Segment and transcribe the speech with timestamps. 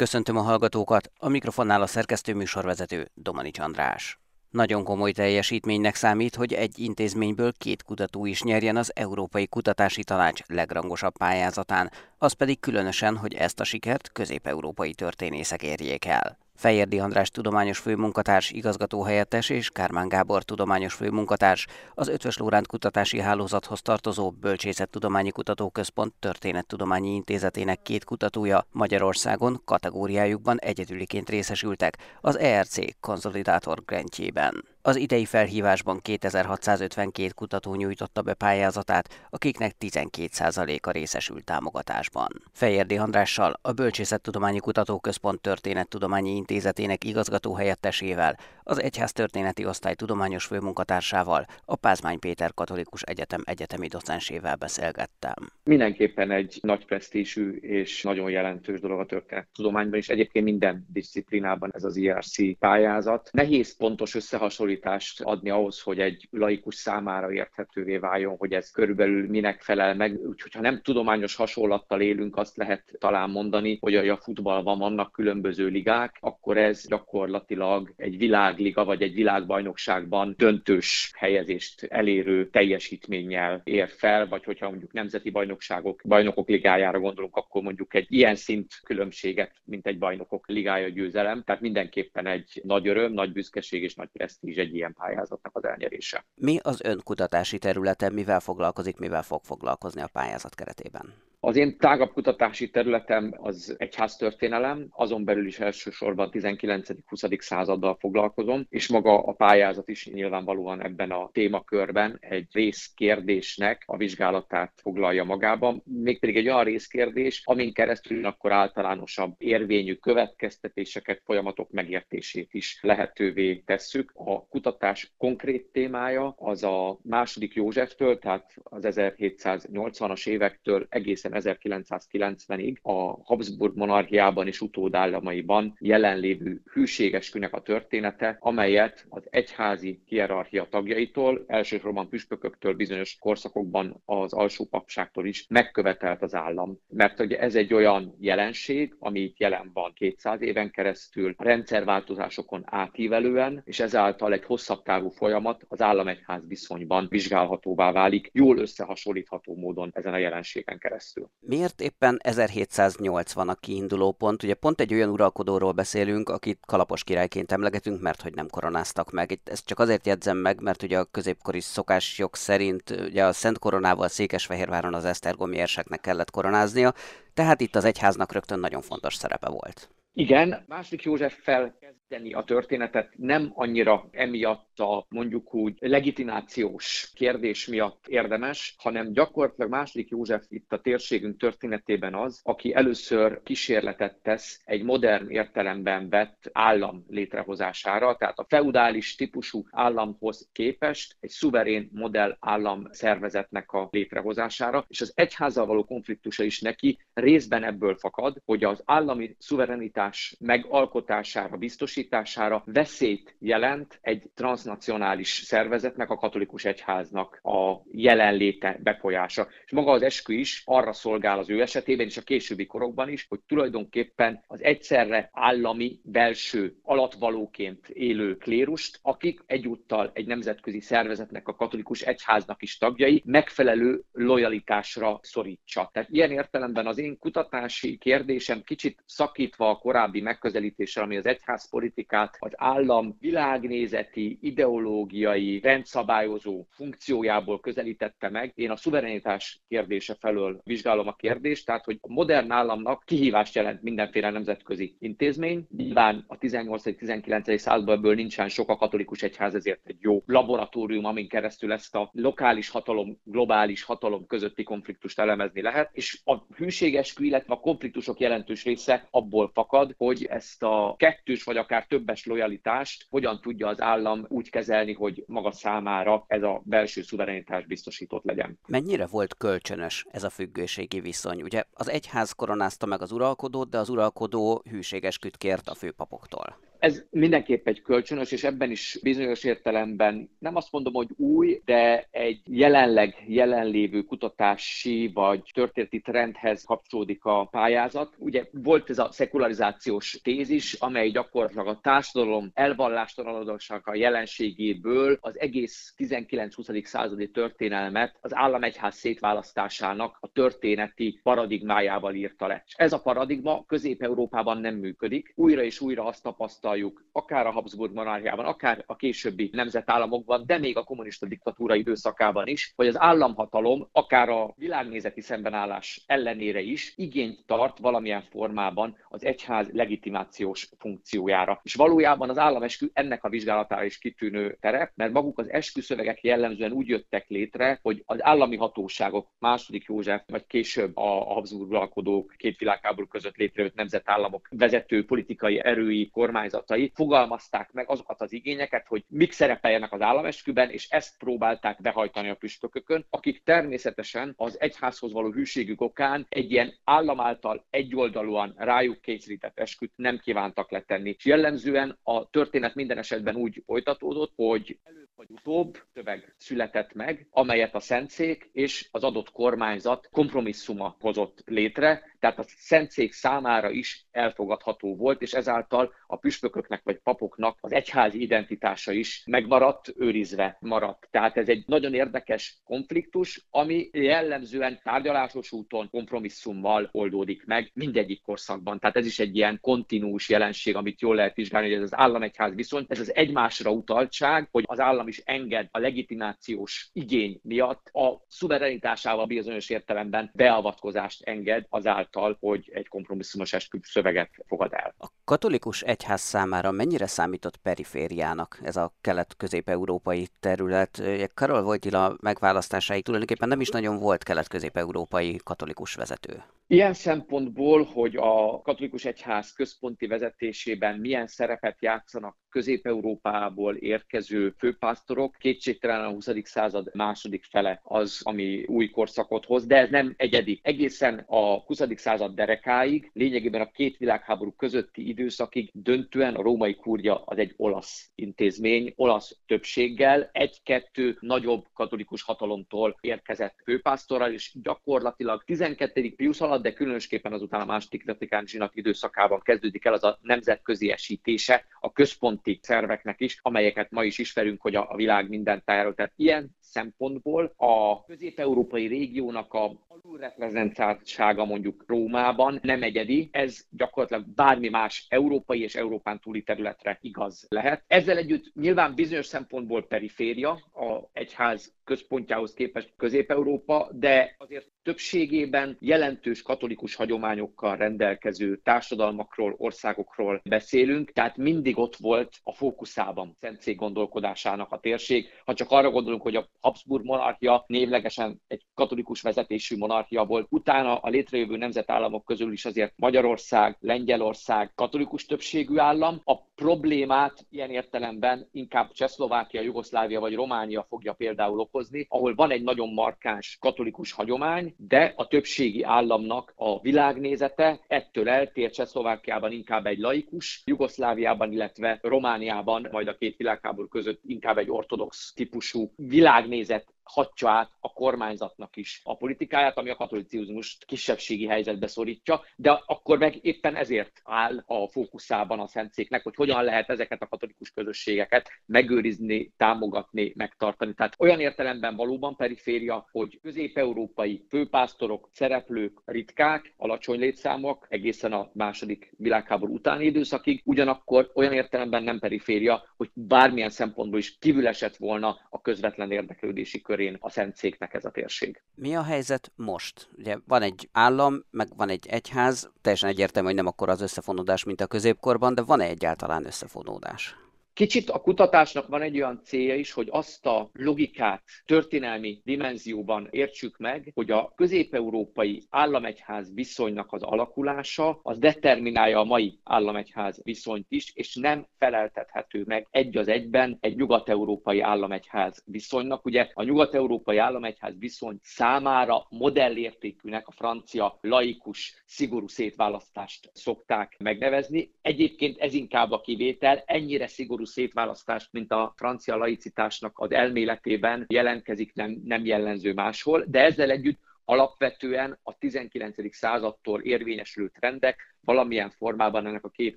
[0.00, 4.18] Köszöntöm a hallgatókat, a mikrofonnál a szerkesztő műsorvezető Domani András.
[4.50, 10.40] Nagyon komoly teljesítménynek számít, hogy egy intézményből két kutató is nyerjen az Európai Kutatási Tanács
[10.46, 16.38] legrangosabb pályázatán, az pedig különösen, hogy ezt a sikert közép-európai történészek érjék el.
[16.60, 23.82] Fejérdi András tudományos főmunkatárs, igazgatóhelyettes és Kármán Gábor tudományos főmunkatárs, az Ötvös Lóránt Kutatási Hálózathoz
[23.82, 34.69] tartozó Bölcsészettudományi Kutatóközpont Történettudományi Intézetének két kutatója Magyarországon kategóriájukban egyedüliként részesültek az ERC konszolidátor grantjében.
[34.82, 42.28] Az idei felhívásban 2652 kutató nyújtotta be pályázatát, akiknek 12%-a részesült támogatásban.
[42.52, 51.46] Fejérdi Andrással, a Bölcsészettudományi Kutatóközpont Történettudományi Intézetének igazgató helyettesével, az Egyház Történeti Osztály tudományos főmunkatársával,
[51.64, 55.34] a Pázmány Péter Katolikus Egyetem egyetemi docensével beszélgettem.
[55.64, 61.84] Mindenképpen egy nagy presztízsű és nagyon jelentős dolog a történettudományban, és egyébként minden disziplinában ez
[61.84, 63.28] az IRC pályázat.
[63.32, 69.28] Nehéz pontos összehasonlítani prioritást adni ahhoz, hogy egy laikus számára érthetővé váljon, hogy ez körülbelül
[69.28, 70.18] minek felel meg.
[70.26, 75.66] Úgyhogy ha nem tudományos hasonlattal élünk, azt lehet talán mondani, hogy a futballban vannak különböző
[75.66, 84.28] ligák, akkor ez gyakorlatilag egy világliga vagy egy világbajnokságban döntős helyezést elérő teljesítménnyel ér fel,
[84.28, 89.86] vagy hogyha mondjuk nemzeti bajnokságok, bajnokok ligájára gondolunk, akkor mondjuk egy ilyen szint különbséget, mint
[89.86, 91.42] egy bajnokok ligája győzelem.
[91.42, 96.24] Tehát mindenképpen egy nagy öröm, nagy büszkeség és nagy presztízs egy ilyen pályázatnak az elnyerése.
[96.34, 101.14] Mi az önkutatási területe, mivel foglalkozik, mivel fog foglalkozni a pályázat keretében?
[101.42, 107.40] Az én tágabb kutatási területem az egyháztörténelem, azon belül is elsősorban 19.-20.
[107.40, 114.72] századdal foglalkozom, és maga a pályázat is nyilvánvalóan ebben a témakörben egy részkérdésnek a vizsgálatát
[114.82, 122.78] foglalja magában, mégpedig egy olyan részkérdés, amin keresztül akkor általánosabb érvényű következtetéseket, folyamatok megértését is
[122.82, 124.12] lehetővé tesszük.
[124.14, 132.80] A kutatás konkrét témája az a második Józseftől, tehát az 1780-as évektől egészen egészen 1990-ig
[132.82, 142.08] a Habsburg monarchiában és utódállamaiban jelenlévő hűségeskünek a története, amelyet az egyházi hierarchia tagjaitól, elsősorban
[142.08, 146.78] püspököktől bizonyos korszakokban az alsó papságtól is megkövetelt az állam.
[146.88, 153.62] Mert ugye ez egy olyan jelenség, ami itt jelen van 200 éven keresztül, rendszerváltozásokon átívelően,
[153.64, 160.12] és ezáltal egy hosszabb távú folyamat az állam-egyház viszonyban vizsgálhatóvá válik, jól összehasonlítható módon ezen
[160.12, 161.38] a jelenségen keresztül keresztül.
[161.40, 164.42] Miért éppen 1780 a kiinduló pont?
[164.42, 169.30] Ugye pont egy olyan uralkodóról beszélünk, akit kalapos királyként emlegetünk, mert hogy nem koronáztak meg.
[169.30, 173.58] Itt ezt csak azért jegyzem meg, mert ugye a középkori szokásjog szerint ugye a Szent
[173.58, 176.94] Koronával Székesfehérváron az Esztergomi érseknek kellett koronáznia,
[177.34, 179.90] tehát itt az egyháznak rögtön nagyon fontos szerepe volt.
[180.12, 188.04] Igen, második József felkezdeni a történetet nem annyira emiatt a mondjuk úgy legitimációs kérdés miatt
[188.08, 194.82] érdemes, hanem gyakorlatilag második József itt a térségünk történetében az, aki először kísérletet tesz egy
[194.82, 202.86] modern értelemben vett állam létrehozására, tehát a feudális típusú államhoz képest egy szuverén modell állam
[202.90, 208.82] szervezetnek a létrehozására, és az egyházzal való konfliktusa is neki részben ebből fakad, hogy az
[208.84, 218.78] állami szuverenitás identitás megalkotására, biztosítására veszélyt jelent egy transnacionális szervezetnek, a katolikus egyháznak a jelenléte,
[218.82, 219.48] befolyása.
[219.64, 223.26] És maga az eskü is arra szolgál az ő esetében, és a későbbi korokban is,
[223.28, 231.54] hogy tulajdonképpen az egyszerre állami, belső, alatvalóként élő klérust, akik egyúttal egy nemzetközi szervezetnek, a
[231.54, 235.90] katolikus egyháznak is tagjai, megfelelő lojalitásra szorítsa.
[235.92, 242.36] Tehát ilyen értelemben az én kutatási kérdésem kicsit szakítva a korábbi megközelítéssel, ami az egyházpolitikát
[242.38, 248.52] az állam világnézeti, ideológiai, rendszabályozó funkciójából közelítette meg.
[248.54, 253.82] Én a szuverenitás kérdése felől vizsgálom a kérdést, tehát hogy a modern államnak kihívást jelent
[253.82, 255.66] mindenféle nemzetközi intézmény.
[255.76, 257.56] Nyilván a 18.-19.
[257.56, 262.10] században ebből nincsen sok a katolikus egyház, ezért egy jó laboratórium, amin keresztül ezt a
[262.12, 268.64] lokális hatalom, globális hatalom közötti konfliktust elemezni lehet, és a hűségeskü, illetve a konfliktusok jelentős
[268.64, 273.80] része abból fakad, fakad, hogy ezt a kettős vagy akár többes lojalitást hogyan tudja az
[273.80, 278.58] állam úgy kezelni, hogy maga számára ez a belső szuverenitás biztosított legyen.
[278.66, 281.42] Mennyire volt kölcsönös ez a függőségi viszony?
[281.42, 286.69] Ugye az egyház koronázta meg az uralkodót, de az uralkodó hűséges kért a főpapoktól.
[286.80, 292.06] Ez mindenképp egy kölcsönös, és ebben is bizonyos értelemben nem azt mondom, hogy új, de
[292.10, 298.14] egy jelenleg jelenlévő kutatási vagy történeti trendhez kapcsolódik a pályázat.
[298.18, 305.94] Ugye volt ez a szekularizációs tézis, amely gyakorlatilag a társadalom elvallástalanodosság a jelenségéből az egész
[305.96, 306.84] 19-20.
[306.84, 312.62] századi történelmet az államegyház szétválasztásának a történeti paradigmájával írta le.
[312.66, 315.32] És ez a paradigma Közép-Európában nem működik.
[315.36, 316.26] Újra és újra azt
[316.70, 322.46] tapasztaljuk, akár a Habsburg monarchiában, akár a későbbi nemzetállamokban, de még a kommunista diktatúra időszakában
[322.46, 329.24] is, hogy az államhatalom, akár a világnézeti szembenállás ellenére is igényt tart valamilyen formában az
[329.24, 331.60] egyház legitimációs funkciójára.
[331.62, 336.72] És valójában az állameskü ennek a vizsgálatára is kitűnő terep, mert maguk az esküszövegek jellemzően
[336.72, 342.58] úgy jöttek létre, hogy az állami hatóságok, második József, vagy később a Habsburg uralkodók, két
[342.58, 346.10] világháború között létrejött nemzetállamok vezető politikai erői,
[346.60, 352.28] kormányzatai fogalmazták meg azokat az igényeket, hogy mik szerepeljenek az államesküben, és ezt próbálták behajtani
[352.28, 359.00] a püspökökön, akik természetesen az egyházhoz való hűségük okán egy ilyen állam által egyoldalúan rájuk
[359.00, 361.14] kényszerített esküt nem kívántak letenni.
[361.18, 367.26] És jellemzően a történet minden esetben úgy folytatódott, hogy előbb vagy utóbb szöveg született meg,
[367.30, 374.06] amelyet a Szentszék és az adott kormányzat kompromisszuma hozott létre, tehát a szentszék számára is
[374.10, 376.16] elfogadható volt, és ezáltal a
[376.50, 381.08] püspököknek vagy papoknak az egyházi identitása is megmaradt, őrizve maradt.
[381.10, 388.78] Tehát ez egy nagyon érdekes konfliktus, ami jellemzően tárgyalásos úton kompromisszummal oldódik meg mindegyik korszakban.
[388.78, 392.54] Tehát ez is egy ilyen kontinús jelenség, amit jól lehet vizsgálni, hogy ez az állam-egyház
[392.54, 398.24] viszony, ez az egymásra utaltság, hogy az állam is enged a legitimációs igény miatt a
[398.28, 404.94] szuverenitásával bizonyos értelemben beavatkozást enged azáltal, által, hogy egy kompromisszumos esküvő szöveget fogad el.
[404.98, 411.02] A katolikus egyház számára mennyire számított perifériának ez a kelet-közép-európai terület?
[411.34, 416.42] Karol Wojtyla megválasztásáig tulajdonképpen nem is nagyon volt kelet-közép-európai katolikus vezető.
[416.72, 426.04] Ilyen szempontból, hogy a katolikus egyház központi vezetésében milyen szerepet játszanak Közép-Európából érkező főpásztorok, kétségtelen
[426.04, 426.28] a 20.
[426.42, 430.60] század második fele az, ami új korszakot hoz, de ez nem egyedi.
[430.62, 431.80] Egészen a 20.
[431.94, 438.10] század derekáig, lényegében a két világháború közötti időszakig döntően a római kurja az egy olasz
[438.14, 446.14] intézmény, olasz többséggel, egy-kettő nagyobb katolikus hatalomtól érkezett főpásztorral, és gyakorlatilag 12.
[446.16, 450.90] Pius alatt, de különösképpen azután a második Vatikán zsinat időszakában kezdődik el az a nemzetközi
[450.90, 455.94] esítése a központi szerveknek is, amelyeket ma is ismerünk, hogy a, világ minden tájáról.
[455.94, 464.68] Tehát ilyen szempontból a közép-európai régiónak a alulreprezentáltsága mondjuk Rómában nem egyedi, ez gyakorlatilag bármi
[464.68, 467.84] más európai és Európán túli területre igaz lehet.
[467.86, 476.42] Ezzel együtt nyilván bizonyos szempontból periféria a egyház központjához képest Közép-Európa, de azért többségében jelentős
[476.42, 484.78] katolikus hagyományokkal rendelkező társadalmakról, országokról beszélünk, tehát mindig ott volt a fókuszában Szentszék gondolkodásának a
[484.78, 485.28] térség.
[485.44, 490.98] Ha csak arra gondolunk, hogy a Habsburg monarchia névlegesen egy katolikus vezetésű monarchia volt, utána
[490.98, 496.20] a létrejövő nemzetállamok közül is azért Magyarország, Lengyelország katolikus többségű állam.
[496.24, 501.78] A problémát ilyen értelemben inkább Csehszlovákia, Jugoszlávia vagy Románia fogja például okozni,
[502.08, 508.70] ahol van egy nagyon markáns katolikus hagyomány, de a többségi államnak a világnézete ettől eltér
[508.70, 515.32] Csehszlovákiában inkább egy laikus, Jugoszláviában, illetve Romániában, majd a két világháború között inkább egy ortodox
[515.34, 522.42] típusú világnézet hatja át a kormányzatnak is a politikáját, ami a katolicizmust kisebbségi helyzetbe szorítja,
[522.56, 527.26] de akkor meg éppen ezért áll a fókuszában a szentszéknek, hogy hogyan lehet ezeket a
[527.26, 530.94] katolikus közösségeket megőrizni, támogatni, megtartani.
[530.94, 539.12] Tehát olyan értelemben valóban periféria, hogy közép-európai főpásztorok, szereplők ritkák, alacsony létszámok egészen a második
[539.16, 545.38] világháború utáni időszakig, ugyanakkor olyan értelemben nem periféria, hogy bármilyen szempontból is kívül esett volna
[545.50, 548.62] a közvetlen érdeklődési kör körén a Szentszéknek ez a térség.
[548.74, 550.08] Mi a helyzet most?
[550.18, 554.64] Ugye van egy állam, meg van egy egyház, teljesen egyértelmű, hogy nem akkor az összefonódás,
[554.64, 557.36] mint a középkorban, de van-e egyáltalán összefonódás?
[557.80, 563.78] Kicsit a kutatásnak van egy olyan célja is, hogy azt a logikát történelmi dimenzióban értsük
[563.78, 571.12] meg, hogy a közép-európai államegyház viszonynak az alakulása az determinálja a mai államegyház viszonyt is,
[571.14, 576.24] és nem feleltethető meg egy az egyben egy nyugat-európai államegyház viszonynak.
[576.24, 584.90] Ugye a nyugat-európai államegyház viszony számára modellértékűnek a francia laikus, szigorú szétválasztást szokták megnevezni.
[585.02, 591.94] Egyébként ez inkább a kivétel, ennyire szigorú szétválasztást, mint a francia laicitásnak az elméletében jelentkezik,
[591.94, 596.36] nem, nem jellemző máshol, de ezzel együtt alapvetően a 19.
[596.36, 599.96] századtól érvényesülő trendek valamilyen formában ennek a két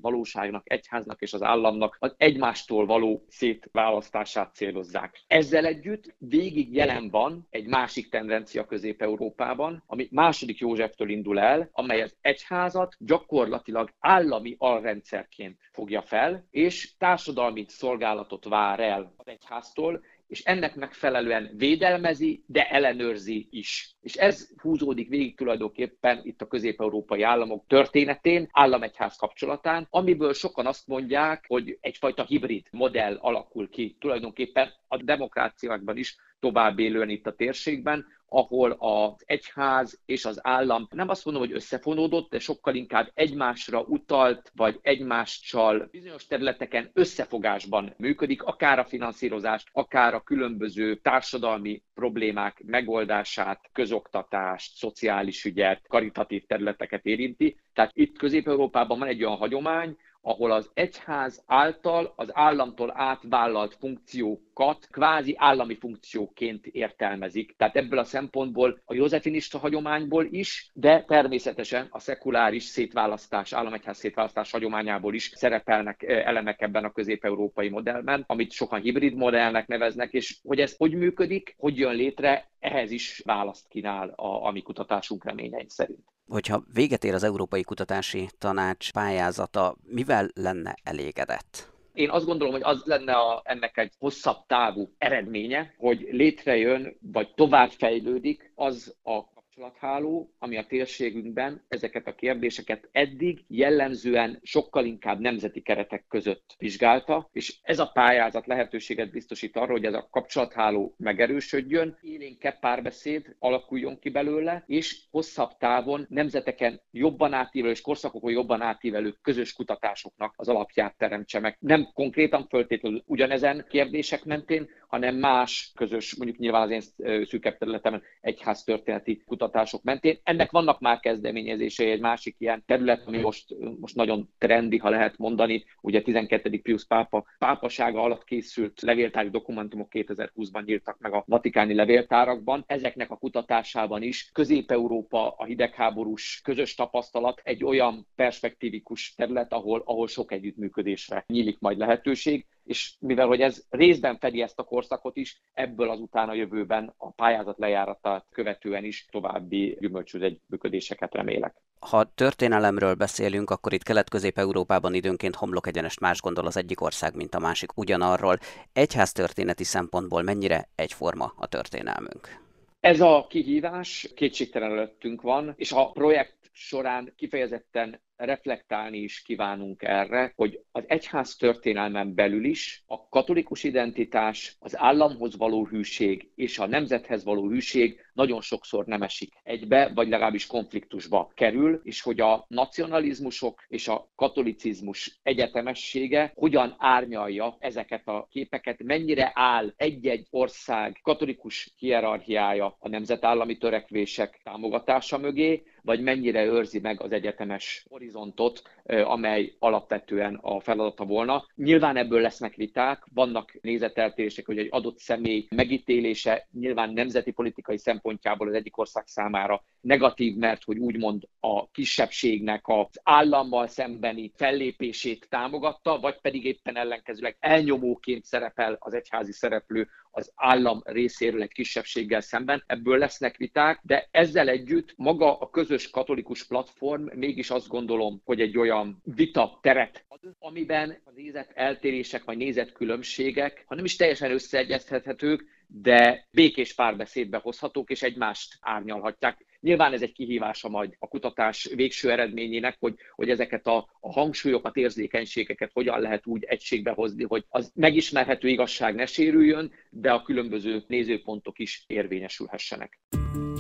[0.01, 5.23] valóságnak, egyháznak és az államnak az egymástól való szétválasztását célozzák.
[5.27, 12.01] Ezzel együtt végig jelen van egy másik tendencia Közép-Európában, ami második Józseftől indul el, amely
[12.01, 20.01] az egyházat gyakorlatilag állami alrendszerként fogja fel, és társadalmi szolgálatot vár el az egyháztól,
[20.33, 23.95] és ennek megfelelően védelmezi, de ellenőrzi is.
[24.01, 30.87] És ez húzódik végig tulajdonképpen itt a közép-európai államok történetén, államegyház kapcsolatán, amiből sokan azt
[30.87, 37.35] mondják, hogy egyfajta hibrid modell alakul ki tulajdonképpen a demokráciákban is tovább élően itt a
[37.35, 43.11] térségben, ahol az egyház és az állam nem azt mondom, hogy összefonódott, de sokkal inkább
[43.13, 51.83] egymásra utalt, vagy egymással bizonyos területeken összefogásban működik, akár a finanszírozást, akár a különböző társadalmi
[51.93, 57.57] problémák megoldását, közoktatást, szociális ügyet, karitatív területeket érinti.
[57.73, 64.87] Tehát itt Közép-Európában van egy olyan hagyomány, ahol az egyház által az államtól átvállalt funkciókat
[64.91, 67.55] kvázi állami funkcióként értelmezik.
[67.57, 74.51] Tehát ebből a szempontból a józsefinista hagyományból is, de természetesen a szekuláris szétválasztás, államegyház szétválasztás
[74.51, 80.37] hagyományából is szerepelnek eh, elemek ebben a közép-európai modellben, amit sokan hibrid modellnek neveznek, és
[80.43, 85.25] hogy ez hogy működik, hogy jön létre, ehhez is választ kínál a, a mi kutatásunk
[85.25, 86.12] reményeink szerint.
[86.27, 91.71] Hogyha véget ér az Európai Kutatási Tanács pályázata, mivel lenne elégedett?
[91.93, 97.33] Én azt gondolom, hogy az lenne a, ennek egy hosszabb távú eredménye, hogy létrejön, vagy
[97.33, 105.62] továbbfejlődik az a kapcsolatháló, ami a térségünkben ezeket a kérdéseket eddig jellemzően sokkal inkább nemzeti
[105.62, 111.98] keretek között vizsgálta, és ez a pályázat lehetőséget biztosít arra, hogy ez a kapcsolatháló megerősödjön,
[112.01, 119.15] élénkebb párbeszéd alakuljon ki belőle, és hosszabb távon nemzeteken jobban átívelő és korszakokon jobban átívelő
[119.22, 121.57] közös kutatásoknak az alapját teremtse meg.
[121.60, 126.81] Nem konkrétan föltétlenül ugyanezen kérdések mentén, hanem más közös, mondjuk nyilván az én
[127.25, 130.19] szűkebb területemen egyház történeti kutatások mentén.
[130.23, 135.17] Ennek vannak már kezdeményezései, egy másik ilyen terület, ami most, most nagyon trendi, ha lehet
[135.17, 136.62] mondani, ugye 12.
[136.62, 142.63] Pius pápa pápasága alatt készült levéltári dokumentumok 2020-ban nyíltak meg a vatikáni levéltárakban.
[142.67, 150.07] Ezeknek a kutatásában is Közép-Európa, a hidegháborús közös tapasztalat egy olyan perspektívikus terület, ahol, ahol
[150.07, 155.41] sok együttműködésre nyílik majd lehetőség és mivel hogy ez részben fedi ezt a korszakot is,
[155.53, 161.55] ebből azután a jövőben a pályázat lejáratát követően is további gyümölcsöző együttműködéseket remélek.
[161.79, 167.36] Ha történelemről beszélünk, akkor itt Kelet-Közép-Európában időnként homlok egyenest más gondol az egyik ország, mint
[167.36, 168.38] a másik ugyanarról.
[168.74, 172.41] Egyház történeti szempontból mennyire egyforma a történelmünk?
[172.79, 180.34] Ez a kihívás kétségtelen előttünk van, és a projekt során kifejezetten reflektálni is kívánunk erre,
[180.36, 186.67] hogy az egyház történelmen belül is a katolikus identitás, az államhoz való hűség és a
[186.67, 192.46] nemzethez való hűség nagyon sokszor nem esik egybe, vagy legalábbis konfliktusba kerül, és hogy a
[192.48, 201.74] nacionalizmusok és a katolicizmus egyetemessége hogyan árnyalja ezeket a képeket, mennyire áll egy-egy ország katolikus
[201.77, 210.39] hierarchiája a nemzetállami törekvések támogatása mögé, vagy mennyire őrzi meg az egyetemes horizontot, amely alapvetően
[210.41, 211.45] a feladata volna.
[211.55, 218.48] Nyilván ebből lesznek viták, vannak nézeteltérések, hogy egy adott személy megítélése nyilván nemzeti politikai szempontjából
[218.48, 226.00] az egyik ország számára negatív, mert hogy úgymond a kisebbségnek az állammal szembeni fellépését támogatta,
[226.00, 232.63] vagy pedig éppen ellenkezőleg elnyomóként szerepel az egyházi szereplő az állam részéről egy kisebbséggel szemben.
[232.67, 238.41] Ebből lesznek viták, de ezzel együtt maga a közös katolikus platform mégis azt gondolom, hogy
[238.41, 240.05] egy olyan vita teret
[240.39, 247.89] amiben a nézet eltérések vagy nézetkülönbségek, ha nem is teljesen összeegyeztethetők, de békés párbeszédbe hozhatók,
[247.89, 249.45] és egymást árnyalhatják.
[249.59, 254.75] Nyilván ez egy kihívása majd a kutatás végső eredményének, hogy, hogy ezeket a, a hangsúlyokat,
[254.75, 260.83] érzékenységeket hogyan lehet úgy egységbe hozni, hogy az megismerhető igazság ne sérüljön, de a különböző
[260.87, 262.99] nézőpontok is érvényesülhessenek.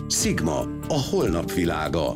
[0.07, 2.15] Sigma, a holnap világa.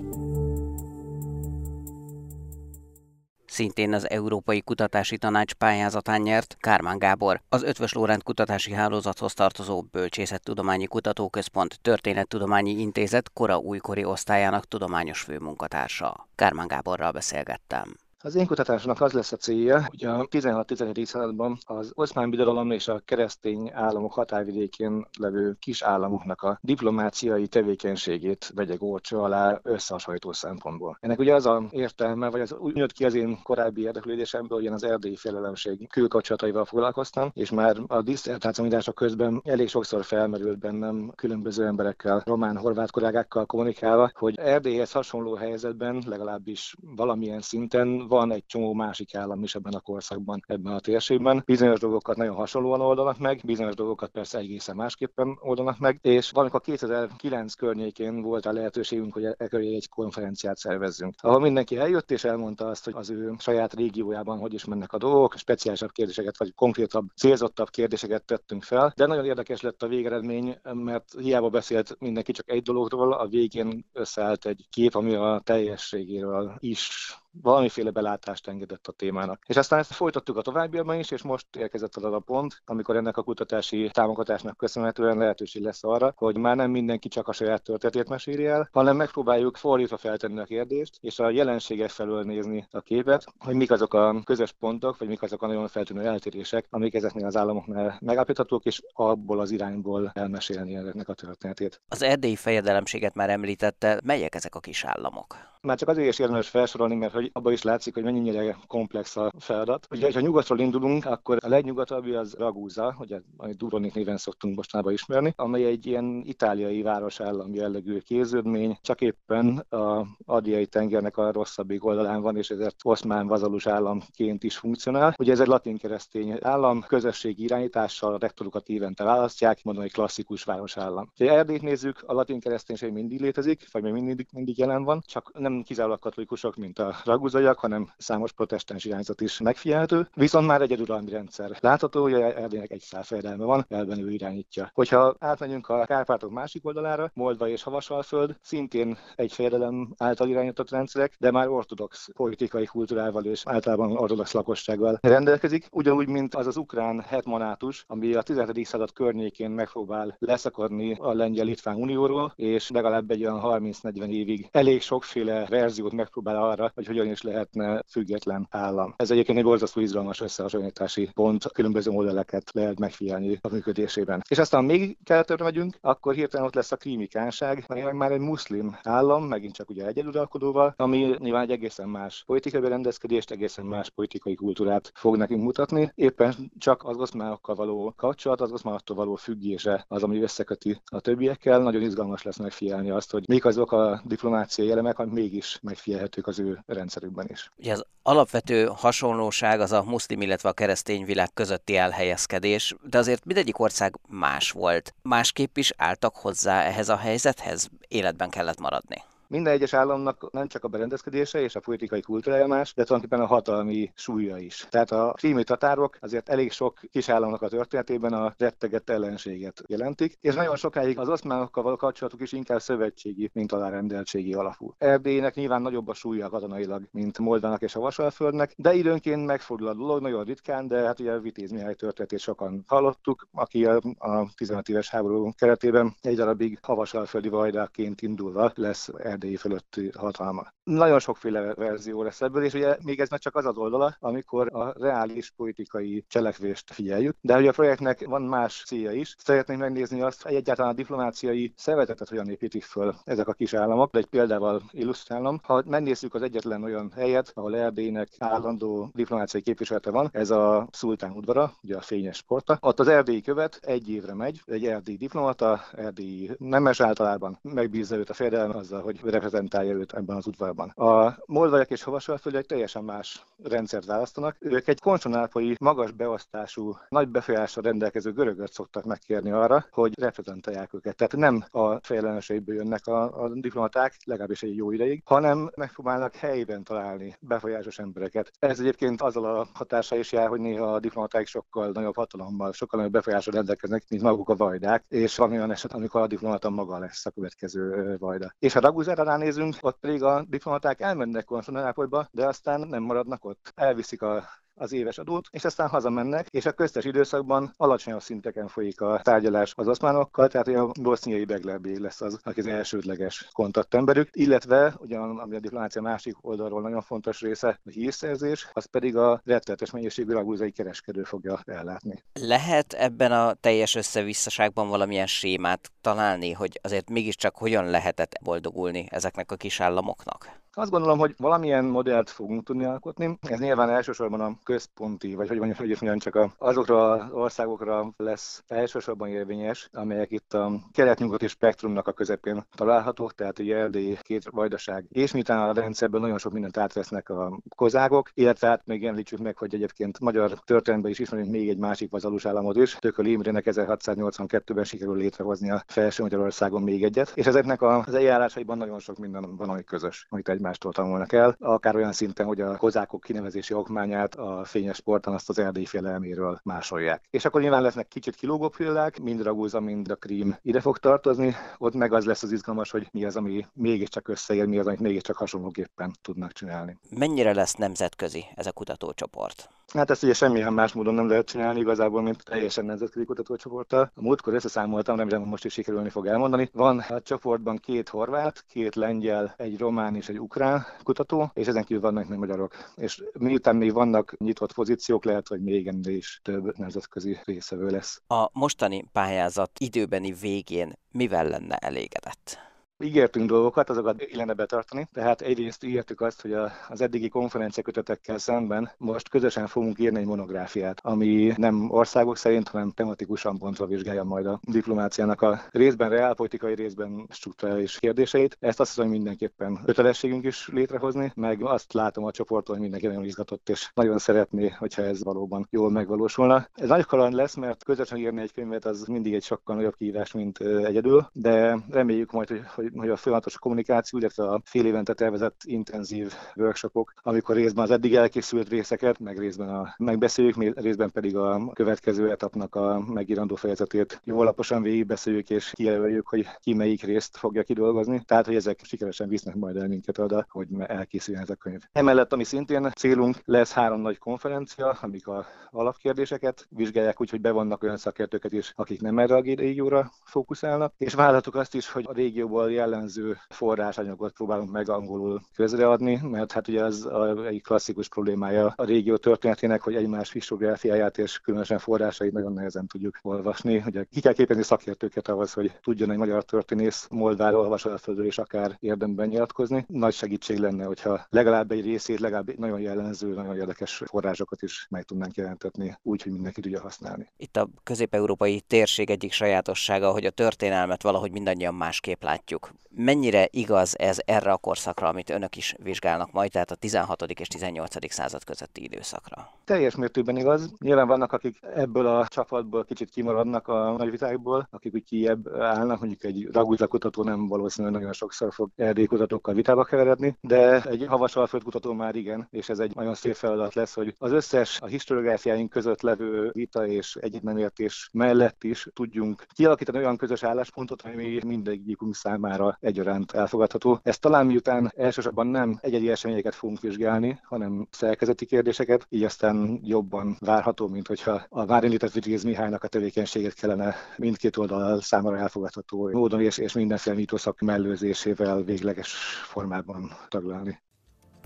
[3.57, 9.81] Szintén az Európai Kutatási Tanács pályázatán nyert Kármán Gábor, az Ötvös Lórend Kutatási Hálózathoz tartozó
[9.81, 16.27] Bölcsészettudományi Kutatóközpont Történettudományi Intézet kora újkori osztályának tudományos főmunkatársa.
[16.35, 17.95] Kármán Gáborral beszélgettem.
[18.23, 21.05] Az én kutatásnak az lesz a célja, hogy a 16-17.
[21.05, 28.51] században az oszmán birodalom és a keresztény államok határvidékén levő kis államoknak a diplomáciai tevékenységét
[28.55, 30.97] vegye górcső alá összehasonlító szempontból.
[31.01, 34.67] Ennek ugye az a értelme, vagy az úgy jött ki az én korábbi érdeklődésemből, hogy
[34.67, 41.11] én az erdélyi felelemség külkapcsolataival foglalkoztam, és már a diszertációmítások közben elég sokszor felmerült bennem
[41.15, 48.45] különböző emberekkel, román, horvát kollégákkal kommunikálva, hogy Erdélyhez hasonló helyzetben legalábbis valamilyen szinten van egy
[48.45, 51.43] csomó másik állam is ebben a korszakban, ebben a térségben.
[51.45, 56.61] Bizonyos dolgokat nagyon hasonlóan oldanak meg, bizonyos dolgokat persze egészen másképpen oldanak meg, és valamikor
[56.61, 62.23] 2009 környékén volt a lehetőségünk, hogy e köré egy konferenciát szervezzünk, ahol mindenki eljött és
[62.23, 66.53] elmondta azt, hogy az ő saját régiójában hogy is mennek a dolgok, speciálisabb kérdéseket vagy
[66.53, 72.31] konkrétabb, célzottabb kérdéseket tettünk fel, de nagyon érdekes lett a végeredmény, mert hiába beszélt mindenki
[72.31, 78.87] csak egy dologról, a végén összeállt egy kép, ami a teljességéről is valamiféle belátást engedett
[78.87, 79.43] a témának.
[79.47, 83.17] És aztán ezt folytattuk a továbbiakban is, és most érkezett az a pont, amikor ennek
[83.17, 88.09] a kutatási támogatásnak köszönhetően lehetőség lesz arra, hogy már nem mindenki csak a saját történetét
[88.09, 93.25] meséli el, hanem megpróbáljuk fordítva feltenni a kérdést, és a jelenségek felől nézni a képet,
[93.37, 97.25] hogy mik azok a közös pontok, vagy mik azok a nagyon feltűnő eltérések, amik ezeknél
[97.25, 101.81] az államoknál megállapíthatók, és abból az irányból elmesélni ennek a történetét.
[101.87, 105.35] Az erdélyi fejedelemséget már említette, melyek ezek a kis államok?
[105.67, 109.31] Már csak azért is érdemes felsorolni, mert hogy abban is látszik, hogy mennyire komplex a
[109.39, 109.87] feladat.
[109.91, 114.93] Ugye, ha nyugatról indulunk, akkor a legnyugatabbi az Ragusa, ugye, amit Dubrovnik néven szoktunk mostanában
[114.93, 121.85] ismerni, amely egy ilyen itáliai városállam jellegű kéződmény, csak éppen a Adriai tengernek a rosszabbik
[121.85, 125.15] oldalán van, és ezért oszmán vazalus államként is funkcionál.
[125.17, 130.43] Ugye ez egy latin keresztény állam, közösségi irányítással a rektorukat évente választják, mondom egy klasszikus
[130.43, 131.11] városállam.
[131.17, 135.31] Ha Erdélyt nézzük, a latin kereszténység mindig létezik, vagy még mindig, mindig jelen van, csak
[135.39, 140.07] nem kizárólag katolikusok, mint a raguzaiak, hanem számos protestáns irányzat is megfigyelhető.
[140.13, 144.71] Viszont már egy egyeduralmi rendszer látható, hogy Erdélynek egy fejedelme van, elben ő irányítja.
[144.73, 151.15] Hogyha átmegyünk a Kárpátok másik oldalára, Moldva és Havasalföld, szintén egy fejedelem által irányított rendszerek,
[151.19, 157.01] de már ortodox politikai kultúrával és általában ortodox lakossággal rendelkezik, ugyanúgy, mint az az ukrán
[157.01, 158.65] hetmanátus, ami a 17.
[158.65, 165.36] század környékén megpróbál leszakadni a lengyel-litván unióról, és legalább egy olyan 30-40 évig elég sokféle
[165.45, 168.93] verziót megpróbál arra, hogy hogyan is lehetne független állam.
[168.97, 174.21] Ez egyébként egy borzasztó izgalmas összehasonlítási pont, különböző modelleket lehet megfigyelni a működésében.
[174.29, 178.19] És aztán még keletre megyünk, akkor hirtelen ott lesz a krími kánság, meg már egy
[178.19, 183.89] muszlim állam, megint csak ugye egyeduralkodóval, ami nyilván egy egészen más politikai berendezkedést, egészen más
[183.89, 185.91] politikai kultúrát fog nekünk mutatni.
[185.95, 191.59] Éppen csak az oszmánokkal való kapcsolat, az oszmánoktól való függése az, ami összeköti a többiekkel.
[191.59, 196.27] Nagyon izgalmas lesz megfigyelni azt, hogy mik azok a diplomáciai elemek, amik mégis is megfigyelhetők
[196.27, 197.51] az ő rendszerükben is.
[197.57, 203.25] Ugye az alapvető hasonlóság az a muszlim, illetve a keresztény világ közötti elhelyezkedés, de azért
[203.25, 204.93] mindegyik ország más volt.
[205.01, 209.03] Másképp is álltak hozzá ehhez a helyzethez, életben kellett maradni.
[209.29, 213.29] Minden egyes államnak nem csak a berendezkedése és a politikai kultúrája más, de tulajdonképpen a
[213.29, 214.67] hatalmi súlya is.
[214.69, 220.17] Tehát a krími tatárok azért elég sok kis államnak a történetében a rettegett ellenséget jelentik,
[220.21, 224.73] és nagyon sokáig az oszmánokkal való kapcsolatuk is inkább szövetségi, mint alárendeltségi alapú.
[224.77, 229.73] Erdélynek nyilván nagyobb a súlya katonailag, mint Moldának és a Vasalföldnek, de időnként megfordul a
[229.73, 234.29] dolog, nagyon ritkán, de hát ugye a Vitéz Mihály történetét sokan hallottuk, aki a, a
[234.35, 240.47] 15 éves háború keretében egy darabig havasalföldi vajdáként indulva lesz erdélyi fölötti hatalma.
[240.63, 244.55] Nagyon sokféle verzió lesz ebből, és ugye még ez már csak az az oldala, amikor
[244.55, 247.15] a reális politikai cselekvést figyeljük.
[247.21, 249.15] De hogy a projektnek van más célja is.
[249.17, 253.91] Szeretnénk megnézni azt, hogy egyáltalán a diplomáciai szervezetet hogyan építik föl ezek a kis államok,
[253.91, 255.39] de egy példával illusztrálom.
[255.43, 261.11] Ha megnézzük az egyetlen olyan helyet, ahol Erdélynek állandó diplomáciai képviselete van, ez a szultán
[261.11, 262.57] udvara, ugye a fényes porta.
[262.61, 268.09] Ott az erdélyi követ egy évre megy, egy erdélyi diplomata, erdélyi nemes általában megbízza őt
[268.09, 270.69] a fejedelem azzal, hogy reprezentálja őt ebben az udvarban.
[270.69, 274.35] A moldvaiak és hovasalföldiek teljesen más rendszert választanak.
[274.39, 280.95] Ők egy konsonápolyi, magas beosztású, nagy befolyással rendelkező görögöt szoktak megkérni arra, hogy reprezentálják őket.
[280.95, 286.63] Tehát nem a fejeleneseiből jönnek a, a diplomaták, legalábbis egy jó ideig, hanem megpróbálnak helyben
[286.63, 288.31] találni befolyásos embereket.
[288.39, 292.79] Ez egyébként azzal a hatása is jár, hogy néha a diplomaták sokkal nagyobb hatalommal, sokkal
[292.79, 296.79] nagyobb befolyásra rendelkeznek, mint maguk a vajdák, és van olyan eset, amikor a diplomata maga
[296.79, 298.33] lesz a következő vajda.
[298.39, 298.59] És ha
[298.97, 303.51] Raguzára ránézünk, ott pedig a diplomaták elmennek Konstantinápolyba, de aztán nem maradnak ott.
[303.55, 304.23] Elviszik a
[304.57, 309.53] az éves adót, és aztán hazamennek, és a köztes időszakban alacsonyabb szinteken folyik a tárgyalás
[309.55, 315.35] az oszmánokkal, tehát a boszniai Beglerbé lesz az, aki az elsődleges kontaktemberük, illetve ugyan, ami
[315.35, 320.51] a diplomácia másik oldalról nagyon fontos része, a hírszerzés, az pedig a rettenetes mennyiségű ragúzai
[320.51, 322.03] kereskedő fogja ellátni.
[322.13, 329.31] Lehet ebben a teljes összevisszaságban valamilyen sémát találni, hogy azért mégiscsak hogyan lehetett boldogulni ezeknek
[329.31, 330.45] a kis államoknak?
[330.57, 333.17] Azt gondolom, hogy valamilyen modellt fogunk tudni alkotni.
[333.21, 337.93] Ez nyilván elsősorban a központi, vagy hogy mondjam, hogy mondjam csak a, azokra az országokra
[337.97, 344.29] lesz elsősorban érvényes, amelyek itt a kelet-nyugati spektrumnak a közepén találhatók, tehát a Erdély, két
[344.31, 349.19] vajdaság, és miután a rendszerben nagyon sok mindent átvesznek a kozágok, illetve hát még említsük
[349.19, 353.45] meg, hogy egyébként magyar történelemben is ismerünk még egy másik vazalus államot is, Tököl Imrének
[353.47, 359.35] 1682-ben sikerül létrehozni a felső Magyarországon még egyet, és ezeknek az eljárásaiban nagyon sok minden
[359.35, 364.15] van, ami közös, amit egymástól tanulnak el, akár olyan szinten, hogy a kozákok kinevezési okmányát
[364.15, 367.03] a fényes sporton azt az erdélyi félelméről másolják.
[367.09, 371.35] És akkor nyilván lesznek kicsit kilógóbb példák, mind Ragúza, mind a Krím ide fog tartozni,
[371.57, 374.79] ott meg az lesz az izgalmas, hogy mi az, ami mégiscsak összeér, mi az, amit
[374.79, 376.77] mégiscsak hasonlóképpen tudnak csinálni.
[376.89, 379.49] Mennyire lesz nemzetközi ez a kutatócsoport?
[379.73, 383.91] Hát ezt ugye semmilyen más módon nem lehet csinálni igazából, mint teljesen nemzetközi kutatócsoporttal.
[383.95, 386.49] A múltkor összeszámoltam, remélem, most is sikerülni fog elmondani.
[386.53, 390.36] Van a csoportban két horvát, két lengyel, egy román és egy ukrán
[390.83, 392.55] kutató, és ezen kívül vannak még magyarok.
[392.75, 398.01] És miután még vannak nyitott pozíciók, lehet, hogy még ennél is több nemzetközi részevő lesz.
[398.07, 402.46] A mostani pályázat időbeni végén mivel lenne elégedett?
[402.79, 404.87] Ígértünk dolgokat, azokat illene betartani.
[404.93, 406.33] Tehát egyrészt ígértük azt, hogy
[406.69, 412.71] az eddigi konferenciakötetekkel szemben most közösen fogunk írni egy monográfiát, ami nem országok szerint, hanem
[412.71, 418.37] tematikusan bontva vizsgálja majd a diplomáciának a részben reálpolitikai, részben struktúrális kérdéseit.
[418.39, 422.87] Ezt azt hiszem, hogy mindenképpen kötelességünk is létrehozni, meg azt látom a csoporton, hogy mindenki
[422.87, 426.47] nagyon izgatott, és nagyon szeretné, hogyha ez valóban jól megvalósulna.
[426.55, 430.11] Ez nagy kaland lesz, mert közösen írni egy könyvet az mindig egy sokkal nagyobb kihívás,
[430.11, 435.41] mint egyedül, de reméljük majd, hogy, hogy a folyamatos kommunikáció, illetve a fél évente tervezett
[435.43, 441.51] intenzív workshopok, amikor részben az eddig elkészült részeket, meg részben a megbeszéljük, részben pedig a
[441.53, 447.43] következő etapnak a megírandó fejezetét jól alaposan végigbeszéljük és kijelöljük, hogy ki melyik részt fogja
[447.43, 448.03] kidolgozni.
[448.05, 451.61] Tehát, hogy ezek sikeresen visznek majd el minket oda, hogy elkészüljön ez a könyv.
[451.71, 457.63] Emellett, ami szintén célunk, lesz három nagy konferencia, amik a alapkérdéseket vizsgálják úgy, hogy bevonnak
[457.63, 461.93] olyan szakértőket is, akik nem erre a régióra fókuszálnak, és vállaltuk azt is, hogy a
[461.93, 468.53] régióból jellemző forrásanyagot próbálunk meg angolul közreadni, mert hát ugye ez a, egy klasszikus problémája
[468.55, 473.63] a régió történetének, hogy egymás historiográfiáját és különösen forrásait nagyon nehezen tudjuk olvasni.
[473.65, 478.57] Ugye ki kell képezni szakértőket ahhoz, hogy tudjon egy magyar történész Moldáról, Vasalföldről és akár
[478.59, 479.65] érdemben nyilatkozni.
[479.67, 484.67] Nagy segítség lenne, hogyha legalább egy részét, legalább egy nagyon jellemző, nagyon érdekes forrásokat is
[484.69, 487.11] meg tudnánk jelentetni, úgy, hogy mindenki tudja használni.
[487.17, 492.46] Itt a közép-európai térség egyik sajátossága, hogy a történelmet valahogy mindannyian másképp látjuk.
[492.79, 497.01] Mennyire igaz ez erre a korszakra, amit önök is vizsgálnak majd, tehát a 16.
[497.01, 497.91] és 18.
[497.93, 499.29] század közötti időszakra?
[499.45, 500.53] Teljes mértékben igaz.
[500.59, 505.79] Nyilván vannak, akik ebből a csapatból kicsit kimaradnak a nagy vitákból, akik úgy kiebb állnak,
[505.79, 510.85] mondjuk egy Raguza kutató nem valószínűleg nagyon sokszor fog erdély kutatókkal vitába keveredni, de egy
[510.87, 514.65] havasalföld kutató már igen, és ez egy nagyon szép feladat lesz, hogy az összes a
[514.65, 521.95] historiográfiáink között levő vita és egyetnemértés mellett is tudjunk kialakítani olyan közös álláspontot, ami mindegyikünk
[521.95, 523.79] számára egyaránt elfogadható.
[523.83, 530.17] Ez talán miután elsősorban nem egyedi eseményeket fogunk vizsgálni, hanem szerkezeti kérdéseket, így aztán jobban
[530.19, 535.89] várható, mint hogyha a már említett Vigyéz Mihálynak a tevékenységet kellene mindkét oldal számára elfogadható
[535.91, 540.59] módon és, és mindenféle mítoszak mellőzésével végleges formában taglalni.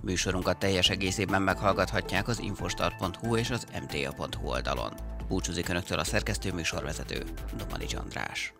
[0.04, 4.92] Műsorunkat teljes egészében meghallgathatják az infostart.hu és az mta.hu oldalon.
[5.28, 7.24] Búcsúzik Önöktől a szerkesztő műsorvezető,
[7.58, 8.54] Domanics András.